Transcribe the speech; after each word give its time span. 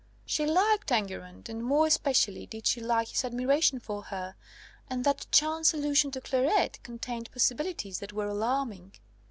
She 0.25 0.47
liked 0.47 0.91
Enguerrand; 0.91 1.47
and 1.47 1.63
more 1.63 1.85
especially 1.85 2.47
did 2.47 2.65
she 2.65 2.81
like 2.81 3.09
his 3.09 3.23
admiration 3.23 3.79
for 3.79 4.01
her; 4.05 4.33
and 4.89 5.03
that 5.03 5.27
chance 5.31 5.75
allusion 5.75 6.09
to 6.09 6.21
Clairette 6.21 6.81
contained 6.81 7.31
possibilities 7.31 7.99
that 7.99 8.11
were 8.11 8.25
alarming. 8.25 8.93